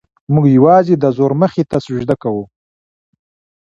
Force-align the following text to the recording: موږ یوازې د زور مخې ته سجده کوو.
موږ 0.33 0.45
یوازې 0.57 0.93
د 0.99 1.05
زور 1.17 1.31
مخې 1.41 1.63
ته 1.69 1.77
سجده 1.85 2.15
کوو. 2.23 2.43